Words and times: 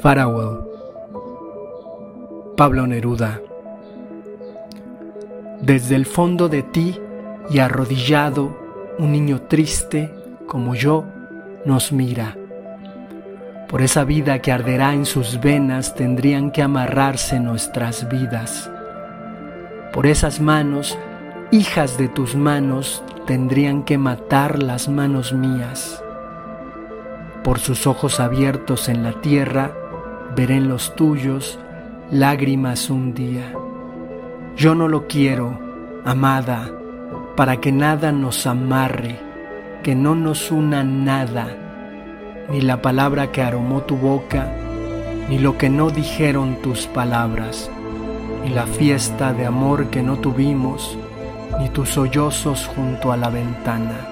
Farewell. 0.00 0.60
Pablo 2.56 2.86
Neruda. 2.86 3.38
Desde 5.60 5.94
el 5.94 6.06
fondo 6.06 6.48
de 6.48 6.62
ti 6.62 6.98
y 7.50 7.58
arrodillado, 7.58 8.56
un 8.98 9.12
niño 9.12 9.42
triste 9.42 10.10
como 10.46 10.74
yo 10.74 11.04
nos 11.66 11.92
mira. 11.92 12.34
Por 13.68 13.82
esa 13.82 14.04
vida 14.04 14.38
que 14.38 14.52
arderá 14.52 14.94
en 14.94 15.04
sus 15.04 15.38
venas 15.38 15.94
tendrían 15.94 16.50
que 16.50 16.62
amarrarse 16.62 17.38
nuestras 17.38 18.08
vidas. 18.08 18.70
Por 19.92 20.06
esas 20.06 20.40
manos, 20.40 20.96
hijas 21.50 21.98
de 21.98 22.08
tus 22.08 22.36
manos, 22.36 23.04
tendrían 23.26 23.82
que 23.82 23.98
matar 23.98 24.62
las 24.62 24.88
manos 24.88 25.34
mías. 25.34 26.02
Por 27.44 27.58
sus 27.58 27.86
ojos 27.86 28.18
abiertos 28.18 28.88
en 28.88 29.02
la 29.02 29.12
tierra, 29.20 29.74
veré 30.34 30.56
en 30.56 30.68
los 30.68 30.94
tuyos 30.94 31.58
lágrimas 32.10 32.90
un 32.90 33.14
día. 33.14 33.52
Yo 34.56 34.74
no 34.74 34.88
lo 34.88 35.06
quiero, 35.06 35.58
amada, 36.04 36.70
para 37.36 37.60
que 37.60 37.72
nada 37.72 38.12
nos 38.12 38.46
amarre, 38.46 39.18
que 39.82 39.94
no 39.94 40.14
nos 40.14 40.50
una 40.50 40.84
nada, 40.84 41.48
ni 42.50 42.60
la 42.60 42.82
palabra 42.82 43.32
que 43.32 43.42
aromó 43.42 43.82
tu 43.82 43.96
boca, 43.96 44.52
ni 45.28 45.38
lo 45.38 45.56
que 45.56 45.70
no 45.70 45.90
dijeron 45.90 46.56
tus 46.62 46.86
palabras, 46.86 47.70
ni 48.44 48.50
la 48.50 48.66
fiesta 48.66 49.32
de 49.32 49.46
amor 49.46 49.86
que 49.86 50.02
no 50.02 50.18
tuvimos, 50.18 50.98
ni 51.58 51.68
tus 51.68 51.90
sollozos 51.90 52.66
junto 52.66 53.12
a 53.12 53.16
la 53.16 53.30
ventana. 53.30 54.06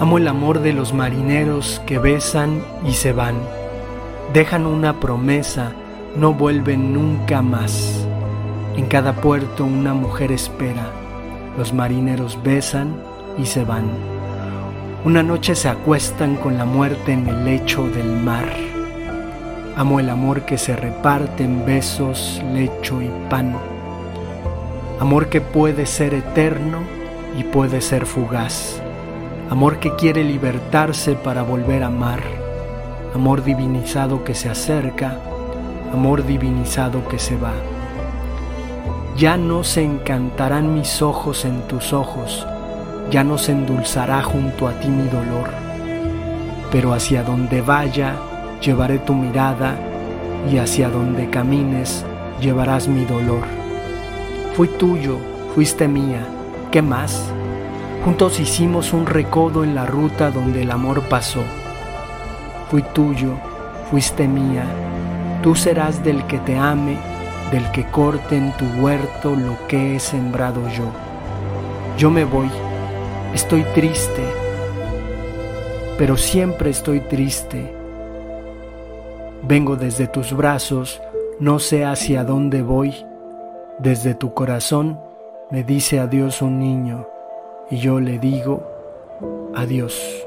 Amo 0.00 0.18
el 0.18 0.26
amor 0.26 0.60
de 0.60 0.72
los 0.72 0.92
marineros 0.92 1.80
que 1.86 1.98
besan 1.98 2.62
y 2.86 2.92
se 2.92 3.12
van 3.12 3.36
dejan 4.32 4.66
una 4.66 5.00
promesa, 5.00 5.72
no 6.16 6.32
vuelven 6.32 6.92
nunca 6.92 7.42
más. 7.42 8.06
En 8.76 8.86
cada 8.86 9.12
puerto 9.14 9.64
una 9.64 9.94
mujer 9.94 10.32
espera, 10.32 10.90
los 11.58 11.72
marineros 11.72 12.38
besan 12.42 12.96
y 13.38 13.46
se 13.46 13.64
van. 13.64 13.84
Una 15.04 15.22
noche 15.22 15.54
se 15.54 15.68
acuestan 15.68 16.36
con 16.36 16.56
la 16.56 16.64
muerte 16.64 17.12
en 17.12 17.28
el 17.28 17.44
lecho 17.44 17.88
del 17.88 18.10
mar. 18.16 18.48
Amo 19.76 20.00
el 20.00 20.08
amor 20.08 20.42
que 20.42 20.56
se 20.56 20.74
reparte 20.74 21.44
en 21.44 21.66
besos, 21.66 22.40
lecho 22.52 23.02
y 23.02 23.10
pan. 23.28 23.56
Amor 25.00 25.28
que 25.28 25.40
puede 25.40 25.86
ser 25.86 26.14
eterno 26.14 26.78
y 27.38 27.44
puede 27.44 27.80
ser 27.80 28.06
fugaz. 28.06 28.80
Amor 29.50 29.78
que 29.78 29.94
quiere 29.94 30.24
libertarse 30.24 31.14
para 31.14 31.42
volver 31.42 31.82
a 31.82 31.88
amar 31.88 32.43
amor 33.14 33.44
divinizado 33.44 34.24
que 34.24 34.34
se 34.34 34.50
acerca, 34.50 35.16
amor 35.92 36.26
divinizado 36.26 37.06
que 37.06 37.20
se 37.20 37.36
va. 37.36 37.52
Ya 39.16 39.36
no 39.36 39.62
se 39.62 39.84
encantarán 39.84 40.74
mis 40.74 41.00
ojos 41.00 41.44
en 41.44 41.62
tus 41.68 41.92
ojos, 41.92 42.44
ya 43.12 43.22
no 43.22 43.38
se 43.38 43.52
endulzará 43.52 44.20
junto 44.24 44.66
a 44.66 44.72
ti 44.80 44.88
mi 44.88 45.06
dolor, 45.06 45.48
pero 46.72 46.92
hacia 46.92 47.22
donde 47.22 47.60
vaya 47.60 48.16
llevaré 48.60 48.98
tu 48.98 49.14
mirada 49.14 49.76
y 50.50 50.58
hacia 50.58 50.90
donde 50.90 51.30
camines 51.30 52.04
llevarás 52.40 52.88
mi 52.88 53.04
dolor. 53.04 53.44
Fui 54.56 54.66
tuyo, 54.66 55.18
fuiste 55.54 55.86
mía, 55.86 56.26
¿qué 56.72 56.82
más? 56.82 57.30
Juntos 58.04 58.40
hicimos 58.40 58.92
un 58.92 59.06
recodo 59.06 59.62
en 59.62 59.76
la 59.76 59.86
ruta 59.86 60.32
donde 60.32 60.62
el 60.62 60.72
amor 60.72 61.02
pasó 61.02 61.44
Fui 62.74 62.82
tuyo, 62.82 63.34
fuiste 63.88 64.26
mía, 64.26 64.64
tú 65.44 65.54
serás 65.54 66.02
del 66.02 66.26
que 66.26 66.38
te 66.38 66.56
ame, 66.56 66.98
del 67.52 67.70
que 67.70 67.84
corte 67.84 68.36
en 68.36 68.50
tu 68.56 68.64
huerto 68.82 69.36
lo 69.36 69.56
que 69.68 69.94
he 69.94 70.00
sembrado 70.00 70.60
yo. 70.70 70.86
Yo 71.96 72.10
me 72.10 72.24
voy, 72.24 72.50
estoy 73.32 73.62
triste, 73.76 74.24
pero 75.98 76.16
siempre 76.16 76.70
estoy 76.70 76.98
triste. 76.98 77.72
Vengo 79.44 79.76
desde 79.76 80.08
tus 80.08 80.32
brazos, 80.32 81.00
no 81.38 81.60
sé 81.60 81.84
hacia 81.84 82.24
dónde 82.24 82.62
voy. 82.62 83.06
Desde 83.78 84.16
tu 84.16 84.34
corazón 84.34 84.98
me 85.48 85.62
dice 85.62 86.00
adiós 86.00 86.42
un 86.42 86.58
niño 86.58 87.06
y 87.70 87.76
yo 87.76 88.00
le 88.00 88.18
digo 88.18 88.68
adiós. 89.54 90.26